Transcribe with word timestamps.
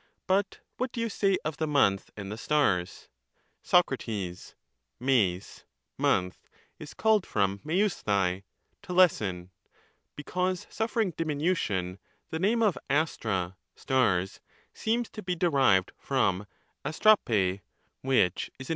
But 0.25 0.61
what 0.77 0.91
do 0.91 0.99
you 0.99 1.09
say 1.09 1.37
of 1.45 1.57
the 1.57 1.67
month 1.67 2.09
and 2.17 2.31
the 2.31 2.35
stars? 2.35 3.07
Soc. 3.61 3.89
Me<5' 3.91 5.63
(month) 5.99 6.47
is 6.79 6.95
called 6.95 7.23
from 7.27 7.59
jiuovaBat 7.59 8.41
(to 8.81 8.93
lessen), 8.93 9.51
be 10.15 10.23
m^s 10.23 10.25
cause 10.25 10.65
suffering 10.71 11.11
diminution; 11.11 11.99
the 12.31 12.39
name 12.39 12.63
of 12.63 12.79
darpa 12.89 13.57
(stars) 13.75 14.39
seems 14.73 15.07
to 15.11 15.21
iaTpor. 15.21 15.25
be 15.27 15.35
derived 15.35 15.91
from 15.99 16.47
darpa 16.83 17.59
i], 17.59 17.61
which 18.01 18.49
is 18.57 18.69
an 18.69 18.69
im. 18.69 18.69